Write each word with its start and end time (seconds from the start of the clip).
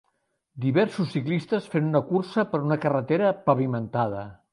Diversos 0.61 1.11
ciclistes 1.17 1.67
fent 1.73 1.89
una 1.91 2.01
cursa 2.07 2.45
per 2.55 2.61
una 2.69 2.79
carretera 2.87 3.29
pavimentada. 3.51 4.25